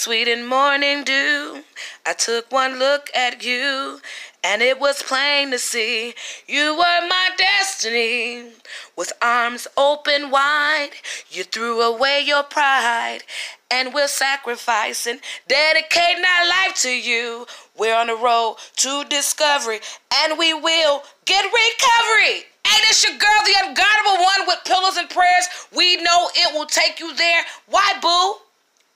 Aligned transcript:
sweet 0.00 0.28
and 0.28 0.48
morning 0.48 1.04
dew. 1.04 1.62
I 2.06 2.14
took 2.14 2.50
one 2.50 2.78
look 2.78 3.10
at 3.14 3.44
you, 3.44 4.00
and 4.42 4.62
it 4.62 4.80
was 4.80 5.02
plain 5.02 5.50
to 5.50 5.58
see 5.58 6.14
you 6.48 6.72
were 6.72 7.06
my 7.06 7.28
destiny. 7.36 8.44
With 8.96 9.12
arms 9.20 9.68
open 9.76 10.30
wide, 10.30 10.92
you 11.28 11.44
threw 11.44 11.82
away 11.82 12.22
your 12.24 12.44
pride, 12.44 13.24
and 13.70 13.92
we're 13.92 14.08
sacrificing, 14.08 15.20
dedicating 15.46 16.24
our 16.24 16.48
life 16.48 16.76
to 16.76 16.90
you. 16.90 17.44
We're 17.76 17.94
on 17.94 18.06
the 18.06 18.16
road 18.16 18.56
to 18.76 19.04
discovery, 19.04 19.80
and 20.22 20.38
we 20.38 20.54
will 20.54 21.02
get 21.26 21.44
recovery. 21.44 22.46
Hey, 22.66 22.80
this 22.88 23.04
your 23.04 23.18
girl, 23.18 23.40
the 23.44 23.52
unguardable 23.66 24.22
one 24.22 24.46
with 24.46 24.64
pillows 24.64 24.96
and 24.96 25.10
prayers. 25.10 25.46
We 25.76 25.96
know 25.96 26.30
it 26.34 26.54
will 26.54 26.66
take 26.66 27.00
you 27.00 27.14
there. 27.14 27.42
Why, 27.68 27.98
boo? 28.00 28.46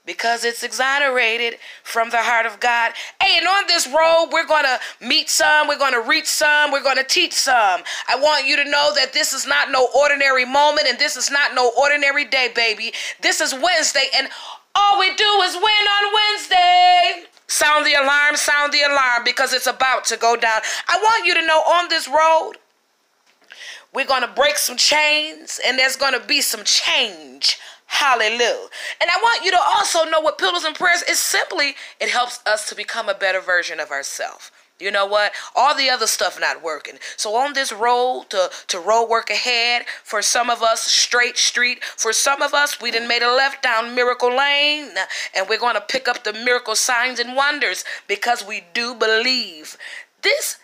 Because 0.07 0.45
it's 0.45 0.63
exonerated 0.63 1.59
from 1.83 2.11
the 2.11 2.19
heart 2.19 2.47
of 2.47 2.61
God. 2.61 2.93
Hey, 3.21 3.39
and 3.39 3.47
on 3.47 3.65
this 3.67 3.87
road, 3.87 4.29
we're 4.33 4.47
going 4.47 4.65
to 4.65 4.79
meet 5.07 5.30
some, 5.30 5.66
we're 5.66 5.79
going 5.79 5.95
to 5.95 6.09
reach 6.09 6.27
some, 6.27 6.73
we're 6.73 6.83
going 6.83 6.96
to 6.96 7.05
teach 7.05 7.33
some. 7.33 7.83
I 8.09 8.16
want 8.16 8.46
you 8.46 8.57
to 8.57 8.65
know 8.65 8.93
that 8.95 9.13
this 9.13 9.33
is 9.33 9.46
not 9.46 9.71
no 9.71 9.88
ordinary 9.96 10.45
moment 10.45 10.87
and 10.88 10.99
this 10.99 11.16
is 11.16 11.30
not 11.30 11.55
no 11.55 11.73
ordinary 11.79 12.27
day, 12.27 12.51
baby. 12.55 12.93
This 13.23 13.41
is 13.41 13.55
Wednesday, 13.55 14.07
and 14.16 14.29
all 14.74 14.99
we 14.99 15.15
do 15.15 15.24
is 15.45 15.55
win 15.55 15.65
on 15.65 16.15
Wednesday. 16.15 17.24
Sound 17.46 17.87
the 17.87 17.95
alarm, 17.95 18.37
sound 18.37 18.73
the 18.73 18.83
alarm 18.83 19.23
because 19.24 19.52
it's 19.52 19.66
about 19.66 20.05
to 20.07 20.16
go 20.16 20.37
down. 20.37 20.61
I 20.89 20.99
want 21.02 21.27
you 21.27 21.35
to 21.35 21.46
know 21.46 21.61
on 21.61 21.89
this 21.89 22.09
road, 22.09 22.55
we're 23.93 24.07
going 24.07 24.23
to 24.23 24.29
break 24.29 24.59
some 24.59 24.77
chains 24.77 25.61
and 25.65 25.79
there's 25.79 25.96
going 25.96 26.18
to 26.18 26.27
be 26.27 26.41
some 26.41 26.65
change 26.65 27.59
Hallelujah. 27.87 28.68
And 29.01 29.10
I 29.10 29.16
want 29.23 29.45
you 29.45 29.51
to 29.52 29.60
also 29.60 30.04
know 30.04 30.21
what 30.21 30.38
Pillows 30.38 30.65
and 30.65 30.74
Prayers 30.74 31.02
is 31.09 31.18
simply, 31.18 31.74
it 32.01 32.09
helps 32.09 32.40
us 32.46 32.68
to 32.68 32.74
become 32.74 33.09
a 33.09 33.15
better 33.15 33.40
version 33.40 33.80
of 33.80 33.90
ourselves. 33.90 34.51
You 34.80 34.90
know 34.90 35.07
what? 35.07 35.32
All 35.54 35.77
the 35.77 35.88
other 35.88 36.09
stuff 36.09 36.40
not 36.40 36.62
working. 36.62 36.96
So 37.16 37.37
on 37.37 37.52
this 37.52 37.73
road 37.73 38.27
to, 38.30 38.51
to 38.68 38.80
road 38.80 39.07
work 39.07 39.30
ahead, 39.30 39.87
for 40.02 40.21
some 40.21 40.51
of 40.51 40.62
us, 40.62 40.82
straight 40.82 41.37
street. 41.37 41.85
For 41.85 42.12
some 42.12 42.43
of 42.43 42.55
us, 42.55 42.80
we 42.80 42.90
didn't 42.90 43.07
made 43.07 43.23
a 43.23 43.32
left 43.32 43.62
down 43.62 43.95
miracle 43.95 44.37
lane. 44.37 44.90
And 45.35 45.49
we're 45.49 45.60
going 45.60 45.77
to 45.77 45.80
pick 45.80 46.09
up 46.09 46.24
the 46.24 46.32
miracle 46.32 46.74
signs 46.74 47.21
and 47.21 47.37
wonders 47.37 47.85
because 48.09 48.45
we 48.45 48.65
do 48.74 48.95
believe. 48.96 49.77
This 50.23 50.59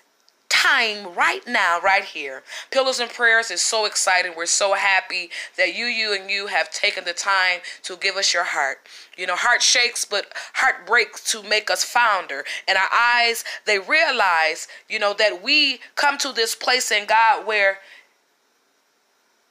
time 0.50 1.14
right 1.14 1.46
now, 1.46 1.80
right 1.80 2.04
here. 2.04 2.42
Pillows 2.70 3.00
and 3.00 3.10
Prayers 3.10 3.50
is 3.50 3.62
so 3.62 3.86
exciting. 3.86 4.32
We're 4.36 4.46
so 4.46 4.74
happy 4.74 5.30
that 5.56 5.74
you, 5.74 5.86
you, 5.86 6.12
and 6.12 6.30
you 6.30 6.48
have 6.48 6.70
taken 6.70 7.04
the 7.04 7.14
time 7.14 7.60
to 7.84 7.96
give 7.96 8.16
us 8.16 8.34
your 8.34 8.44
heart. 8.44 8.78
You 9.16 9.26
know, 9.26 9.36
heart 9.36 9.62
shakes, 9.62 10.04
but 10.04 10.26
heart 10.54 10.86
breaks 10.86 11.30
to 11.32 11.42
make 11.42 11.70
us 11.70 11.84
founder. 11.84 12.44
And 12.68 12.76
our 12.76 12.88
eyes, 12.92 13.44
they 13.64 13.78
realize, 13.78 14.68
you 14.88 14.98
know, 14.98 15.14
that 15.14 15.42
we 15.42 15.80
come 15.94 16.18
to 16.18 16.32
this 16.32 16.54
place 16.54 16.90
in 16.90 17.06
God 17.06 17.46
where 17.46 17.78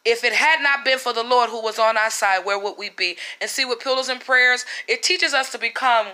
if 0.06 0.24
it 0.24 0.34
had 0.34 0.62
not 0.62 0.86
been 0.86 0.98
for 0.98 1.14
the 1.14 1.24
Lord 1.24 1.50
who 1.50 1.62
was 1.62 1.78
on 1.80 1.98
our 1.98 2.10
side, 2.10 2.46
where 2.46 2.60
would 2.60 2.76
we 2.78 2.90
be? 2.90 3.18
And 3.42 3.50
see, 3.50 3.66
with 3.66 3.80
Pillows 3.80 4.10
and 4.10 4.20
Prayers, 4.20 4.66
it 4.88 5.04
teaches 5.04 5.34
us 5.34 5.52
to 5.52 5.58
become 5.58 6.08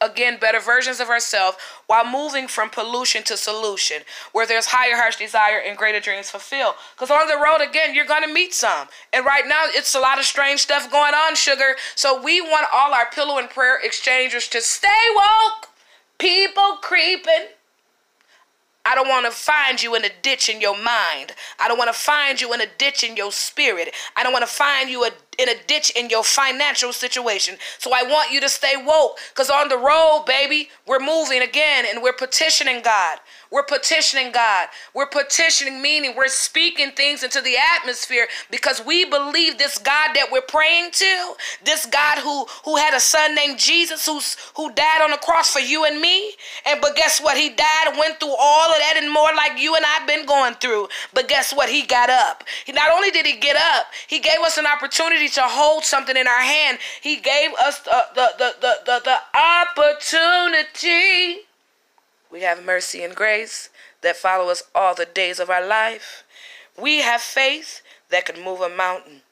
again 0.00 0.38
better 0.40 0.60
versions 0.60 1.00
of 1.00 1.08
ourselves 1.08 1.58
while 1.86 2.10
moving 2.10 2.48
from 2.48 2.70
pollution 2.70 3.22
to 3.22 3.36
solution 3.36 3.98
where 4.32 4.46
there's 4.46 4.66
higher 4.66 4.96
heart's 4.96 5.16
desire 5.16 5.58
and 5.58 5.76
greater 5.76 6.00
dreams 6.00 6.30
fulfilled. 6.30 6.74
Because 6.94 7.10
on 7.10 7.28
the 7.28 7.36
road 7.36 7.66
again 7.66 7.94
you're 7.94 8.06
going 8.06 8.26
to 8.26 8.32
meet 8.32 8.54
some. 8.54 8.88
And 9.12 9.26
right 9.26 9.46
now 9.46 9.64
it's 9.66 9.94
a 9.94 10.00
lot 10.00 10.18
of 10.18 10.24
strange 10.24 10.60
stuff 10.60 10.90
going 10.90 11.14
on 11.14 11.34
sugar. 11.34 11.76
So 11.94 12.20
we 12.22 12.40
want 12.40 12.66
all 12.72 12.94
our 12.94 13.10
pillow 13.10 13.38
and 13.38 13.50
prayer 13.50 13.78
exchangers 13.82 14.48
to 14.48 14.60
stay 14.62 14.88
woke. 15.14 15.68
People 16.18 16.78
creeping. 16.82 17.48
I 18.84 18.94
don't 18.94 19.08
want 19.08 19.26
to 19.26 19.32
find 19.32 19.82
you 19.82 19.94
in 19.94 20.04
a 20.04 20.10
ditch 20.22 20.48
in 20.48 20.60
your 20.60 20.74
mind. 20.74 21.34
I 21.58 21.68
don't 21.68 21.78
want 21.78 21.92
to 21.92 21.98
find 21.98 22.40
you 22.40 22.52
in 22.54 22.60
a 22.62 22.66
ditch 22.78 23.04
in 23.04 23.14
your 23.14 23.30
spirit. 23.30 23.94
I 24.16 24.22
don't 24.22 24.32
want 24.32 24.42
to 24.42 24.50
find 24.50 24.88
you 24.88 25.04
a 25.04 25.10
in 25.38 25.48
a 25.48 25.54
ditch 25.66 25.90
in 25.96 26.10
your 26.10 26.24
financial 26.24 26.92
situation. 26.92 27.56
So 27.78 27.92
I 27.94 28.02
want 28.02 28.30
you 28.30 28.40
to 28.40 28.48
stay 28.48 28.74
woke 28.76 29.18
because 29.30 29.50
on 29.50 29.68
the 29.68 29.78
road, 29.78 30.24
baby, 30.26 30.68
we're 30.86 31.00
moving 31.00 31.42
again 31.42 31.86
and 31.88 32.02
we're 32.02 32.12
petitioning 32.12 32.82
God. 32.82 33.18
We're 33.50 33.64
petitioning 33.64 34.30
God. 34.32 34.68
We're 34.94 35.08
petitioning, 35.08 35.82
meaning 35.82 36.14
we're 36.16 36.28
speaking 36.28 36.92
things 36.92 37.24
into 37.24 37.40
the 37.40 37.56
atmosphere 37.76 38.28
because 38.50 38.84
we 38.84 39.04
believe 39.04 39.58
this 39.58 39.76
God 39.78 40.14
that 40.14 40.28
we're 40.30 40.40
praying 40.42 40.92
to, 40.92 41.34
this 41.64 41.84
God 41.86 42.18
who, 42.18 42.46
who 42.64 42.76
had 42.76 42.94
a 42.94 43.00
son 43.00 43.34
named 43.34 43.58
Jesus 43.58 44.06
who's, 44.06 44.36
who 44.54 44.72
died 44.72 45.02
on 45.02 45.10
the 45.10 45.16
cross 45.16 45.52
for 45.52 45.58
you 45.58 45.84
and 45.84 46.00
me. 46.00 46.32
And 46.64 46.80
but 46.80 46.94
guess 46.94 47.20
what? 47.20 47.36
He 47.36 47.48
died 47.48 47.80
went 47.98 48.20
through 48.20 48.34
all 48.38 48.70
of 48.70 48.78
that 48.78 48.94
and 48.96 49.12
more 49.12 49.30
like 49.36 49.58
you 49.58 49.74
and 49.74 49.84
I've 49.84 50.06
been 50.06 50.26
going 50.26 50.54
through. 50.54 50.88
But 51.12 51.28
guess 51.28 51.52
what? 51.52 51.68
He 51.68 51.82
got 51.82 52.08
up. 52.08 52.44
He 52.64 52.72
not 52.72 52.90
only 52.90 53.10
did 53.10 53.26
he 53.26 53.36
get 53.36 53.56
up, 53.56 53.86
he 54.06 54.18
gave 54.20 54.38
us 54.40 54.58
an 54.58 54.66
opportunity 54.66 55.28
to 55.30 55.42
hold 55.42 55.84
something 55.84 56.16
in 56.16 56.26
our 56.26 56.42
hand. 56.42 56.78
He 57.00 57.16
gave 57.16 57.52
us 57.54 57.78
the, 57.80 58.04
the, 58.14 58.30
the, 58.38 58.54
the, 58.60 58.74
the, 58.86 59.00
the 59.04 59.18
opportunity 59.38 61.46
we 62.30 62.42
have 62.42 62.64
mercy 62.64 63.02
and 63.02 63.14
grace 63.14 63.70
that 64.02 64.16
follow 64.16 64.50
us 64.50 64.62
all 64.74 64.94
the 64.94 65.04
days 65.04 65.40
of 65.40 65.50
our 65.50 65.66
life. 65.66 66.22
We 66.80 67.00
have 67.00 67.20
faith 67.20 67.82
that 68.10 68.24
can 68.24 68.42
move 68.42 68.60
a 68.60 68.68
mountain. 68.68 69.22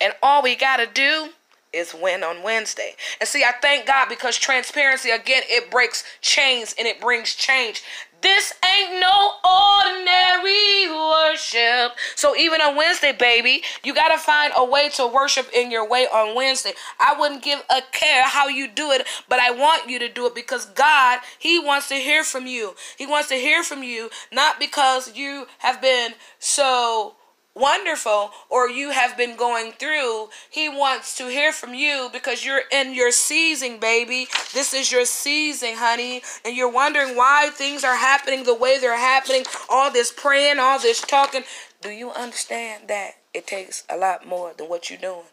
And 0.00 0.14
all 0.22 0.42
we 0.42 0.54
got 0.54 0.76
to 0.76 0.86
do 0.86 1.30
is 1.72 1.94
win 1.94 2.22
on 2.22 2.42
Wednesday. 2.42 2.94
And 3.20 3.28
see, 3.28 3.44
I 3.44 3.52
thank 3.60 3.86
God 3.86 4.08
because 4.08 4.36
transparency, 4.36 5.10
again, 5.10 5.42
it 5.46 5.70
breaks 5.70 6.04
chains 6.20 6.74
and 6.78 6.86
it 6.86 7.00
brings 7.00 7.34
change. 7.34 7.82
This 8.22 8.54
ain't 8.64 9.00
no 9.00 9.32
ordinary 9.44 10.88
worship. 10.88 11.98
So 12.14 12.36
even 12.36 12.60
on 12.60 12.76
Wednesday, 12.76 13.12
baby, 13.12 13.62
you 13.82 13.92
got 13.94 14.10
to 14.10 14.18
find 14.18 14.52
a 14.56 14.64
way 14.64 14.90
to 14.90 15.08
worship 15.08 15.50
in 15.52 15.72
your 15.72 15.88
way 15.88 16.06
on 16.06 16.36
Wednesday. 16.36 16.72
I 17.00 17.16
wouldn't 17.18 17.42
give 17.42 17.60
a 17.68 17.82
care 17.90 18.24
how 18.24 18.46
you 18.46 18.68
do 18.68 18.92
it, 18.92 19.08
but 19.28 19.40
I 19.40 19.50
want 19.50 19.90
you 19.90 19.98
to 19.98 20.08
do 20.08 20.26
it 20.26 20.36
because 20.36 20.66
God, 20.66 21.18
He 21.36 21.58
wants 21.58 21.88
to 21.88 21.96
hear 21.96 22.22
from 22.22 22.46
you. 22.46 22.76
He 22.96 23.06
wants 23.06 23.28
to 23.30 23.34
hear 23.34 23.64
from 23.64 23.82
you, 23.82 24.08
not 24.30 24.60
because 24.60 25.16
you 25.16 25.46
have 25.58 25.82
been 25.82 26.12
so 26.38 27.16
wonderful 27.54 28.30
or 28.48 28.68
you 28.68 28.90
have 28.90 29.16
been 29.16 29.36
going 29.36 29.72
through, 29.72 30.28
he 30.50 30.68
wants 30.68 31.16
to 31.18 31.28
hear 31.28 31.52
from 31.52 31.74
you 31.74 32.08
because 32.12 32.44
you're 32.44 32.62
in 32.70 32.94
your 32.94 33.10
season, 33.10 33.78
baby. 33.78 34.26
This 34.54 34.72
is 34.74 34.90
your 34.90 35.04
season, 35.04 35.74
honey. 35.74 36.22
And 36.44 36.56
you're 36.56 36.70
wondering 36.70 37.16
why 37.16 37.50
things 37.52 37.84
are 37.84 37.96
happening 37.96 38.44
the 38.44 38.54
way 38.54 38.78
they're 38.78 38.96
happening. 38.96 39.44
All 39.68 39.90
this 39.90 40.12
praying, 40.12 40.58
all 40.58 40.78
this 40.78 41.00
talking. 41.00 41.42
Do 41.80 41.90
you 41.90 42.10
understand 42.10 42.88
that 42.88 43.12
it 43.34 43.46
takes 43.46 43.84
a 43.88 43.96
lot 43.96 44.26
more 44.26 44.52
than 44.56 44.68
what 44.68 44.88
you're 44.88 44.98
doing? 44.98 45.26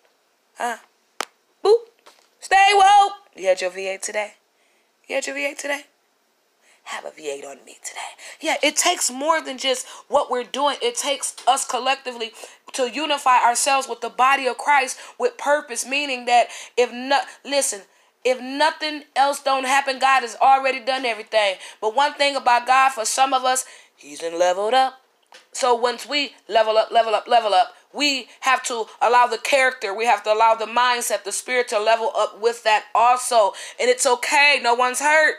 Huh? 0.57 0.77
Boop. 1.63 1.75
Stay 2.39 2.71
woke. 2.73 3.13
You 3.35 3.47
had 3.47 3.61
your 3.61 3.71
V8 3.71 4.01
today? 4.01 4.33
You 5.07 5.15
had 5.15 5.27
your 5.27 5.35
V8 5.35 5.57
today? 5.57 5.85
Have 6.89 7.05
a 7.05 7.11
V8 7.11 7.45
on 7.45 7.57
me 7.65 7.77
today. 7.83 7.99
Yeah, 8.41 8.55
it 8.63 8.75
takes 8.75 9.11
more 9.11 9.41
than 9.41 9.59
just 9.59 9.87
what 10.07 10.31
we're 10.31 10.43
doing. 10.43 10.77
It 10.81 10.95
takes 10.95 11.35
us 11.47 11.65
collectively 11.65 12.31
to 12.73 12.89
unify 12.89 13.43
ourselves 13.43 13.87
with 13.87 14.01
the 14.01 14.09
body 14.09 14.47
of 14.47 14.57
Christ 14.57 14.97
with 15.19 15.37
purpose, 15.37 15.85
meaning 15.85 16.25
that 16.25 16.47
if 16.75 16.91
not, 16.91 17.25
listen, 17.45 17.81
if 18.25 18.41
nothing 18.41 19.03
else 19.15 19.41
don't 19.41 19.65
happen, 19.65 19.99
God 19.99 20.21
has 20.21 20.35
already 20.41 20.79
done 20.79 21.05
everything. 21.05 21.55
But 21.79 21.95
one 21.95 22.13
thing 22.15 22.35
about 22.35 22.65
God, 22.65 22.89
for 22.89 23.05
some 23.05 23.33
of 23.33 23.43
us, 23.45 23.65
He's 23.95 24.19
been 24.19 24.39
leveled 24.39 24.73
up. 24.73 25.01
So 25.51 25.75
once 25.75 26.07
we 26.07 26.33
level 26.47 26.75
up, 26.77 26.89
level 26.89 27.13
up, 27.13 27.27
level 27.27 27.53
up, 27.53 27.75
we 27.93 28.29
have 28.41 28.63
to 28.63 28.85
allow 28.99 29.27
the 29.27 29.37
character, 29.37 29.93
we 29.93 30.05
have 30.05 30.23
to 30.23 30.33
allow 30.33 30.55
the 30.55 30.65
mindset, 30.65 31.23
the 31.23 31.31
spirit 31.31 31.67
to 31.67 31.79
level 31.79 32.11
up 32.17 32.41
with 32.41 32.63
that 32.63 32.85
also. 32.95 33.53
And 33.79 33.89
it's 33.89 34.07
okay. 34.07 34.59
No 34.63 34.73
one's 34.73 34.99
hurt. 34.99 35.35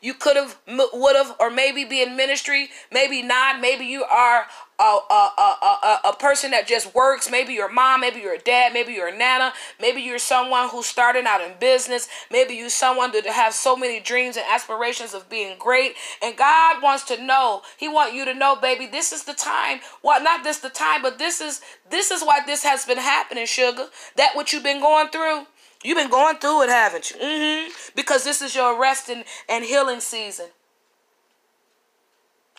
You 0.00 0.14
could 0.14 0.36
have, 0.36 0.58
would 0.66 1.16
have, 1.16 1.36
or 1.38 1.50
maybe 1.50 1.84
be 1.84 2.02
in 2.02 2.16
ministry, 2.16 2.70
maybe 2.90 3.22
not. 3.22 3.60
Maybe 3.60 3.84
you 3.84 4.04
are 4.04 4.46
a, 4.78 4.82
a, 4.82 5.32
a, 5.38 5.66
a, 5.86 6.00
a 6.08 6.16
person 6.16 6.52
that 6.52 6.66
just 6.66 6.94
works. 6.94 7.30
Maybe 7.30 7.52
you're 7.52 7.70
mom, 7.70 8.00
maybe 8.00 8.20
you're 8.20 8.38
dad, 8.38 8.72
maybe 8.72 8.94
you're 8.94 9.14
nana, 9.14 9.52
maybe 9.78 10.00
you're 10.00 10.18
someone 10.18 10.70
who's 10.70 10.86
starting 10.86 11.26
out 11.26 11.42
in 11.42 11.52
business. 11.60 12.08
Maybe 12.30 12.54
you're 12.54 12.70
someone 12.70 13.12
that 13.12 13.26
has 13.26 13.54
so 13.54 13.76
many 13.76 14.00
dreams 14.00 14.38
and 14.38 14.46
aspirations 14.50 15.12
of 15.12 15.28
being 15.28 15.58
great. 15.58 15.96
And 16.22 16.36
God 16.36 16.82
wants 16.82 17.04
to 17.04 17.22
know, 17.22 17.62
He 17.76 17.88
want 17.88 18.14
you 18.14 18.24
to 18.24 18.32
know, 18.32 18.56
baby, 18.56 18.86
this 18.86 19.12
is 19.12 19.24
the 19.24 19.34
time. 19.34 19.80
Well, 20.02 20.22
not 20.22 20.44
this 20.44 20.58
the 20.58 20.70
time, 20.70 21.02
but 21.02 21.18
this 21.18 21.42
is 21.42 21.60
this 21.90 22.10
is 22.10 22.22
why 22.22 22.40
this 22.46 22.62
has 22.62 22.86
been 22.86 22.98
happening, 22.98 23.46
sugar. 23.46 23.88
That 24.16 24.30
what 24.34 24.52
you've 24.52 24.62
been 24.62 24.80
going 24.80 25.08
through. 25.08 25.46
You've 25.82 25.96
been 25.96 26.10
going 26.10 26.36
through 26.36 26.62
it, 26.64 26.68
haven't 26.68 27.10
you? 27.10 27.16
Mm-hmm. 27.16 27.72
Because 27.96 28.24
this 28.24 28.42
is 28.42 28.54
your 28.54 28.78
resting 28.80 29.24
and, 29.48 29.64
healing 29.64 30.00
season. 30.00 30.46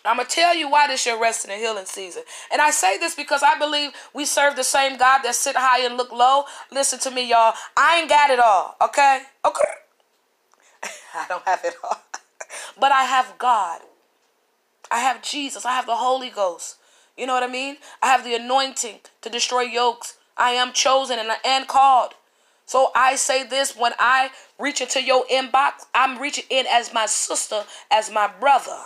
I'm 0.04 0.16
going 0.16 0.28
to 0.28 0.34
tell 0.34 0.56
you 0.56 0.68
why 0.70 0.88
this 0.88 1.06
your 1.06 1.22
resting 1.22 1.52
and 1.52 1.62
healing 1.62 1.86
season. 1.86 2.24
And 2.52 2.60
I 2.60 2.72
say 2.72 2.98
this 2.98 3.14
because 3.14 3.44
I 3.44 3.60
believe 3.60 3.92
we 4.16 4.26
serve 4.26 4.56
the 4.56 4.64
same 4.64 4.98
God 4.98 5.22
that 5.24 5.36
sit 5.36 5.56
high 5.56 5.86
and 5.86 5.98
look 5.98 6.12
low. 6.12 6.46
Listen 6.72 6.98
to 7.00 7.12
me, 7.12 7.30
y'all. 7.30 7.54
I 7.78 8.00
ain't 8.00 8.10
got 8.10 8.32
it 8.32 8.40
all, 8.40 8.76
okay? 8.82 9.22
Okay. 9.46 9.62
I 11.16 11.26
don't 11.28 11.46
have 11.46 11.62
it 11.64 11.76
all. 11.84 12.02
but 12.80 12.92
I 12.92 13.04
have 13.04 13.36
God. 13.38 13.82
I 14.90 15.00
have 15.00 15.22
Jesus. 15.22 15.66
I 15.66 15.74
have 15.74 15.86
the 15.86 15.96
Holy 15.96 16.32
Ghost. 16.32 16.78
You 17.16 17.28
know 17.28 17.34
what 17.34 17.44
I 17.44 17.48
mean? 17.48 17.78
I 18.02 18.08
have 18.08 18.24
the 18.24 18.34
anointing 18.34 19.02
to 19.22 19.30
destroy 19.30 19.62
yokes. 19.62 20.18
I 20.36 20.52
am 20.52 20.74
chosen 20.74 21.20
and, 21.20 21.30
and 21.46 21.68
called. 21.68 22.16
So 22.66 22.92
I 22.96 23.16
say 23.16 23.44
this 23.44 23.76
when 23.76 23.94
I 24.00 24.30
reach 24.60 24.82
into 24.82 25.02
your 25.02 25.26
inbox, 25.26 25.86
I'm 25.94 26.20
reaching 26.20 26.46
in 26.50 26.66
as 26.72 26.94
my 26.94 27.06
sister, 27.06 27.64
as 27.92 28.12
my 28.12 28.32
brother. 28.40 28.78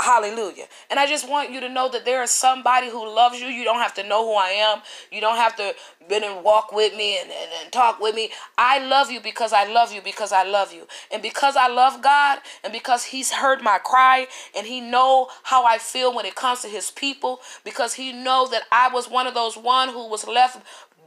Hallelujah. 0.00 0.64
And 0.90 0.98
I 0.98 1.06
just 1.06 1.28
want 1.28 1.52
you 1.52 1.60
to 1.60 1.68
know 1.68 1.88
that 1.88 2.04
there 2.04 2.22
is 2.24 2.32
somebody 2.32 2.90
who 2.90 3.06
loves 3.14 3.40
you. 3.40 3.46
You 3.46 3.62
don't 3.62 3.78
have 3.78 3.94
to 3.94 4.02
know 4.02 4.26
who 4.26 4.34
I 4.34 4.48
am. 4.48 4.82
You 5.12 5.20
don't 5.20 5.36
have 5.36 5.54
to 5.56 5.72
been 6.08 6.24
and 6.24 6.44
walk 6.44 6.72
with 6.72 6.96
me 6.96 7.18
and, 7.18 7.30
and, 7.30 7.50
and 7.62 7.72
talk 7.72 8.00
with 8.00 8.14
me. 8.14 8.30
I 8.58 8.84
love 8.84 9.10
you 9.10 9.20
because 9.20 9.52
I 9.52 9.64
love 9.72 9.92
you 9.92 10.02
because 10.02 10.32
I 10.32 10.42
love 10.42 10.72
you. 10.72 10.86
And 11.12 11.22
because 11.22 11.56
I 11.56 11.68
love 11.68 12.02
God 12.02 12.40
and 12.64 12.72
because 12.72 13.04
he's 13.04 13.32
heard 13.32 13.62
my 13.62 13.78
cry 13.78 14.26
and 14.56 14.66
he 14.66 14.80
know 14.80 15.28
how 15.44 15.64
I 15.64 15.78
feel 15.78 16.14
when 16.14 16.26
it 16.26 16.34
comes 16.34 16.62
to 16.62 16.68
his 16.68 16.90
people 16.90 17.40
because 17.64 17.94
he 17.94 18.12
know 18.12 18.48
that 18.50 18.64
I 18.72 18.92
was 18.92 19.08
one 19.08 19.26
of 19.28 19.34
those 19.34 19.56
one 19.56 19.90
who 19.90 20.08
was 20.08 20.26
left 20.26 20.60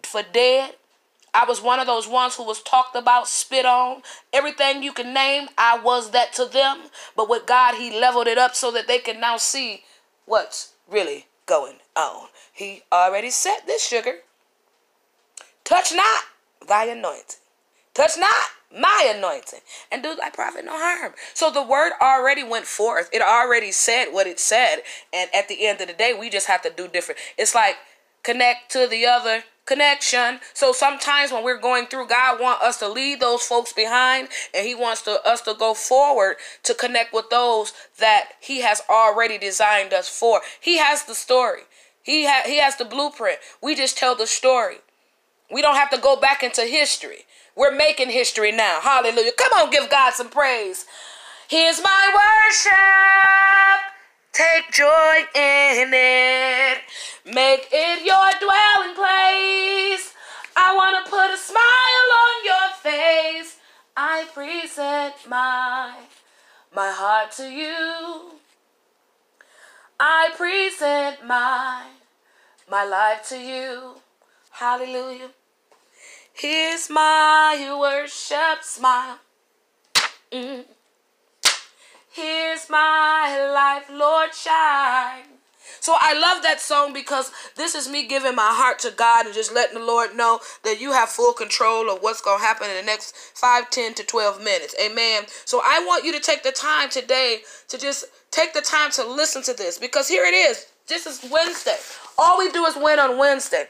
for 0.03 0.23
dead 0.31 0.75
I 1.37 1.45
was 1.45 1.61
one 1.61 1.79
of 1.79 1.85
those 1.85 2.07
ones 2.07 2.35
who 2.35 2.43
was 2.43 2.63
talked 2.63 2.95
about, 2.95 3.27
spit 3.27 3.63
on, 3.63 4.01
everything 4.33 4.81
you 4.81 4.91
can 4.91 5.13
name. 5.13 5.49
I 5.55 5.77
was 5.77 6.09
that 6.09 6.33
to 6.33 6.45
them. 6.45 6.89
But 7.15 7.29
with 7.29 7.45
God, 7.45 7.75
He 7.75 7.91
leveled 7.91 8.25
it 8.25 8.39
up 8.39 8.55
so 8.55 8.71
that 8.71 8.87
they 8.87 8.97
can 8.97 9.19
now 9.19 9.37
see 9.37 9.83
what's 10.25 10.73
really 10.89 11.27
going 11.45 11.75
on. 11.95 12.29
He 12.51 12.81
already 12.91 13.29
said 13.29 13.59
this 13.67 13.87
sugar. 13.87 14.15
Touch 15.63 15.93
not 15.93 16.23
thy 16.67 16.85
anointing. 16.85 17.37
Touch 17.93 18.17
not 18.17 18.33
my 18.75 19.13
anointing 19.15 19.59
and 19.91 20.01
do 20.01 20.15
thy 20.15 20.31
prophet 20.31 20.65
no 20.65 20.71
harm. 20.73 21.13
So 21.35 21.51
the 21.51 21.61
word 21.61 21.91
already 22.01 22.43
went 22.43 22.65
forth. 22.65 23.09
It 23.13 23.21
already 23.21 23.71
said 23.71 24.07
what 24.11 24.25
it 24.25 24.39
said. 24.39 24.77
And 25.13 25.29
at 25.35 25.47
the 25.49 25.67
end 25.67 25.81
of 25.81 25.87
the 25.87 25.93
day, 25.93 26.15
we 26.19 26.31
just 26.31 26.47
have 26.47 26.63
to 26.63 26.71
do 26.75 26.87
different. 26.87 27.21
It's 27.37 27.53
like 27.53 27.75
connect 28.23 28.71
to 28.71 28.87
the 28.87 29.05
other 29.05 29.43
connection. 29.67 30.39
So 30.53 30.71
sometimes 30.71 31.31
when 31.31 31.43
we're 31.43 31.59
going 31.59 31.85
through, 31.85 32.07
God 32.07 32.39
wants 32.39 32.63
us 32.63 32.77
to 32.79 32.87
leave 32.89 33.19
those 33.19 33.43
folks 33.43 33.73
behind 33.73 34.29
and 34.53 34.65
he 34.65 34.73
wants 34.73 35.03
to, 35.03 35.23
us 35.27 35.41
to 35.41 35.53
go 35.53 35.73
forward 35.73 36.37
to 36.63 36.73
connect 36.73 37.13
with 37.13 37.29
those 37.29 37.73
that 37.99 38.29
he 38.39 38.61
has 38.61 38.81
already 38.89 39.37
designed 39.37 39.93
us 39.93 40.09
for. 40.09 40.41
He 40.59 40.77
has 40.77 41.03
the 41.03 41.13
story. 41.13 41.61
He, 42.01 42.25
ha- 42.25 42.43
he 42.45 42.59
has 42.59 42.77
the 42.77 42.85
blueprint. 42.85 43.39
We 43.61 43.75
just 43.75 43.97
tell 43.97 44.15
the 44.15 44.27
story. 44.27 44.77
We 45.51 45.61
don't 45.61 45.75
have 45.75 45.89
to 45.91 45.97
go 45.97 46.15
back 46.15 46.41
into 46.41 46.61
history. 46.61 47.25
We're 47.55 47.75
making 47.75 48.09
history 48.09 48.51
now. 48.51 48.79
Hallelujah. 48.81 49.31
Come 49.37 49.51
on, 49.53 49.71
give 49.71 49.89
God 49.89 50.13
some 50.13 50.29
praise. 50.29 50.85
Here's 51.49 51.81
my 51.81 52.11
worship. 52.47 53.96
Take 54.37 54.71
joy 54.71 55.17
in 55.33 55.89
it. 55.91 56.77
Make 57.25 57.69
it 57.71 58.05
your 58.05 58.29
dwelling 58.39 58.93
place. 58.93 60.13
I 60.55 60.75
want 60.75 61.03
to 61.03 61.09
put 61.09 61.31
a 61.33 61.37
smile 61.37 62.09
on 62.23 62.45
your 62.45 62.69
face. 62.83 63.57
I 63.95 64.25
present 64.35 65.15
my 65.27 65.95
my 66.71 66.91
heart 66.91 67.31
to 67.37 67.49
you. 67.49 68.33
I 69.99 70.29
present 70.37 71.25
my 71.25 71.87
my 72.69 72.85
life 72.85 73.27
to 73.29 73.39
you. 73.39 73.95
Hallelujah. 74.51 75.31
Here's 76.31 76.91
my 76.91 77.75
worship 77.79 78.61
smile. 78.61 79.17
Mm. 80.31 80.76
Here's 82.17 82.67
my 82.67 83.47
life, 83.53 83.91
Lord, 83.91 84.33
shine. 84.33 85.37
So 85.79 85.93
I 85.99 86.17
love 86.19 86.41
that 86.41 86.59
song 86.59 86.91
because 86.91 87.31
this 87.55 87.75
is 87.75 87.87
me 87.87 88.07
giving 88.07 88.33
my 88.33 88.49
heart 88.49 88.79
to 88.79 88.89
God 88.89 89.27
and 89.27 89.35
just 89.35 89.53
letting 89.53 89.77
the 89.77 89.85
Lord 89.85 90.15
know 90.15 90.39
that 90.63 90.81
you 90.81 90.93
have 90.93 91.09
full 91.09 91.31
control 91.31 91.91
of 91.91 92.01
what's 92.01 92.19
going 92.19 92.39
to 92.39 92.43
happen 92.43 92.71
in 92.71 92.75
the 92.75 92.81
next 92.81 93.15
5, 93.35 93.69
10 93.69 93.93
to 93.93 94.03
12 94.03 94.43
minutes. 94.43 94.73
Amen. 94.83 95.25
So 95.45 95.61
I 95.63 95.85
want 95.85 96.05
you 96.05 96.11
to 96.11 96.19
take 96.19 96.41
the 96.41 96.51
time 96.51 96.89
today 96.89 97.41
to 97.67 97.77
just 97.77 98.05
take 98.31 98.51
the 98.53 98.61
time 98.61 98.89
to 98.93 99.05
listen 99.05 99.43
to 99.43 99.53
this 99.53 99.77
because 99.77 100.07
here 100.07 100.25
it 100.25 100.33
is. 100.33 100.65
This 100.87 101.05
is 101.05 101.23
Wednesday. 101.31 101.77
All 102.17 102.39
we 102.39 102.49
do 102.49 102.65
is 102.65 102.75
win 102.75 102.97
on 102.97 103.19
Wednesday 103.19 103.67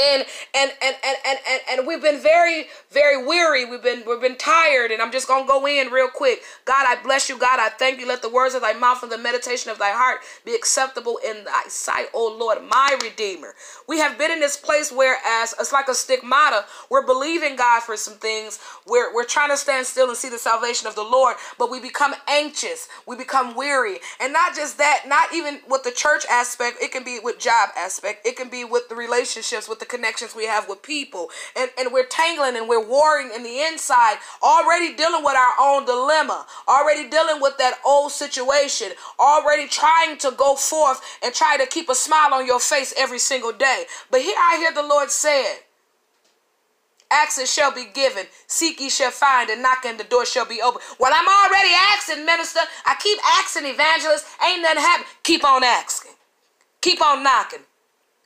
and 0.00 0.24
and 0.54 0.70
and 0.82 0.96
and 1.04 1.16
and 1.26 1.38
and, 1.48 1.60
and 1.70 1.86
we've 1.86 2.02
been 2.02 2.20
very 2.20 2.66
very 2.90 3.24
weary. 3.24 3.64
We've 3.64 3.82
been 3.82 4.02
we've 4.06 4.20
been 4.20 4.36
tired 4.36 4.90
and 4.90 5.00
i'm 5.00 5.12
just 5.12 5.28
gonna 5.28 5.46
go 5.46 5.66
in 5.66 5.88
real 5.88 6.08
quick. 6.08 6.40
God 6.64 6.84
i 6.86 7.00
bless 7.02 7.28
you. 7.28 7.38
God 7.38 7.58
i 7.60 7.68
thank 7.68 8.00
you. 8.00 8.08
Let 8.08 8.22
the 8.22 8.28
words 8.28 8.54
of 8.54 8.62
thy 8.62 8.72
mouth 8.72 9.02
and 9.02 9.12
the 9.12 9.18
meditation 9.18 9.70
of 9.70 9.78
thy 9.78 9.92
heart 9.92 10.20
be 10.44 10.54
acceptable 10.54 11.18
in 11.26 11.44
thy 11.44 11.64
sight 11.68 12.06
o 12.14 12.36
lord 12.38 12.58
my 12.68 12.96
redeemer. 13.02 13.54
We 13.88 13.98
have 13.98 14.18
been 14.18 14.30
in 14.30 14.40
this 14.40 14.56
place 14.56 14.90
where 14.92 15.16
as 15.26 15.54
it's 15.58 15.72
like 15.72 15.88
a 15.88 15.94
stigmata. 15.94 16.64
We're 16.90 17.06
believing 17.06 17.56
god 17.56 17.82
for 17.82 17.96
some 17.96 18.14
things. 18.14 18.58
We're, 18.86 19.14
we're 19.14 19.24
trying 19.24 19.50
to 19.50 19.56
stand 19.56 19.86
still 19.86 20.08
and 20.08 20.16
see 20.16 20.28
the 20.28 20.38
salvation 20.38 20.86
of 20.86 20.94
the 20.94 21.02
lord 21.02 21.36
but 21.58 21.70
we 21.70 21.80
become 21.80 22.14
anxious. 22.28 22.88
We 23.06 23.16
become 23.16 23.54
weary. 23.56 23.98
And 24.20 24.32
not 24.32 24.54
just 24.54 24.78
that 24.78 25.04
not 25.06 25.32
even 25.34 25.60
with 25.68 25.82
the 25.84 25.90
church 25.90 26.24
aspect. 26.30 26.78
It 26.82 26.92
can 26.92 27.04
be 27.04 27.18
with 27.22 27.38
job 27.38 27.70
aspect. 27.76 28.26
It 28.26 28.36
can 28.36 28.48
be 28.48 28.64
with 28.64 28.88
the 28.88 28.94
relationships 28.94 29.68
with 29.68 29.78
the 29.80 29.83
the 29.84 29.96
connections 29.96 30.34
we 30.34 30.46
have 30.46 30.68
with 30.68 30.82
people. 30.82 31.30
And, 31.56 31.70
and 31.78 31.92
we're 31.92 32.06
tangling 32.06 32.56
and 32.56 32.68
we're 32.68 32.84
warring 32.84 33.30
in 33.34 33.42
the 33.42 33.60
inside, 33.60 34.16
already 34.42 34.94
dealing 34.94 35.24
with 35.24 35.36
our 35.36 35.54
own 35.60 35.84
dilemma, 35.84 36.46
already 36.68 37.08
dealing 37.08 37.40
with 37.40 37.58
that 37.58 37.78
old 37.84 38.12
situation, 38.12 38.88
already 39.18 39.68
trying 39.68 40.16
to 40.18 40.32
go 40.36 40.54
forth 40.56 41.00
and 41.22 41.34
try 41.34 41.56
to 41.56 41.66
keep 41.66 41.88
a 41.88 41.94
smile 41.94 42.32
on 42.32 42.46
your 42.46 42.60
face 42.60 42.94
every 42.96 43.18
single 43.18 43.52
day. 43.52 43.84
But 44.10 44.22
here 44.22 44.36
I 44.38 44.56
hear 44.58 44.72
the 44.72 44.86
Lord 44.86 45.10
saying, 45.10 45.58
Access 47.10 47.52
shall 47.52 47.72
be 47.72 47.86
given. 47.94 48.24
Seek 48.48 48.80
ye 48.80 48.88
shall 48.88 49.10
find, 49.10 49.48
and 49.48 49.62
knock 49.62 49.84
and 49.84 50.00
the 50.00 50.04
door 50.04 50.26
shall 50.26 50.46
be 50.46 50.60
open. 50.60 50.80
Well, 50.98 51.12
I'm 51.14 51.28
already 51.28 51.70
asking, 51.94 52.24
minister. 52.24 52.60
I 52.86 52.96
keep 53.00 53.18
asking, 53.38 53.66
evangelist. 53.66 54.24
Ain't 54.44 54.62
nothing 54.62 54.80
happen. 54.80 55.06
Keep 55.22 55.44
on 55.44 55.62
asking. 55.62 56.12
Keep 56.80 57.02
on 57.02 57.22
knocking. 57.22 57.60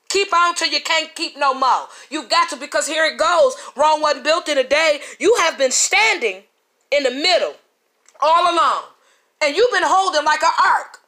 Keep 0.08 0.32
on 0.32 0.54
till 0.54 0.68
you 0.68 0.80
can't 0.80 1.14
keep 1.14 1.36
no 1.36 1.52
more. 1.52 1.88
You 2.10 2.26
got 2.28 2.48
to 2.50 2.56
because 2.56 2.86
here 2.86 3.04
it 3.04 3.18
goes. 3.18 3.54
Rome 3.76 4.00
wasn't 4.00 4.24
built 4.24 4.48
in 4.48 4.56
a 4.56 4.64
day. 4.64 5.00
You 5.18 5.36
have 5.40 5.58
been 5.58 5.70
standing 5.70 6.42
in 6.90 7.02
the 7.02 7.10
middle 7.10 7.54
all 8.20 8.54
along. 8.54 8.84
And 9.42 9.54
you've 9.54 9.70
been 9.70 9.84
holding 9.84 10.24
like 10.24 10.42
an 10.42 10.50
ark. 10.64 11.00